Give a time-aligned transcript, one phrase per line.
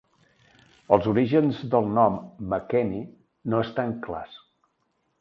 [0.97, 2.19] Els orígens del nom
[2.57, 3.05] Makeni
[3.55, 4.45] no estan clars.